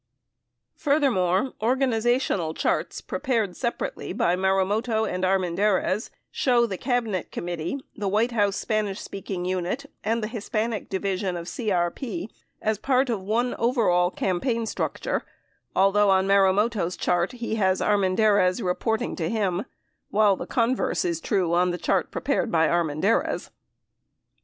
[0.77, 8.31] Furthermore, organizational charts prepared separately by Marumoto and Armendanz show the Cabinet Committee, the White
[8.31, 12.31] House Spanish speaking unit and the Hispanic divsion of CEP
[12.63, 15.21] as part of one overall campaign structure,
[15.75, 19.65] although on Marumoto's chart he has Armendanz reporting to him
[20.09, 23.51] while the converse is true on the chart prepared by Armendariz.